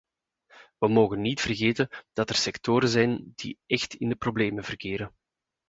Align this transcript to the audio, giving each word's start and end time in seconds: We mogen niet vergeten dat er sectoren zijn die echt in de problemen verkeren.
We 0.77 0.87
mogen 0.87 1.21
niet 1.21 1.41
vergeten 1.41 1.89
dat 2.13 2.29
er 2.29 2.35
sectoren 2.35 2.89
zijn 2.89 3.31
die 3.35 3.59
echt 3.65 3.93
in 3.93 4.09
de 4.09 4.15
problemen 4.15 4.63
verkeren. 4.63 5.15